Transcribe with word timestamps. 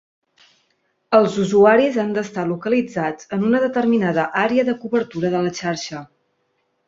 Els 1.17 1.35
usuaris 1.43 1.99
han 2.03 2.15
d'estar 2.15 2.45
localitzats 2.51 3.29
en 3.37 3.45
una 3.49 3.61
determinada 3.65 4.23
àrea 4.45 4.67
de 4.71 4.77
cobertura 4.87 5.31
de 5.35 5.43
la 5.49 5.53
xarxa. 5.61 6.01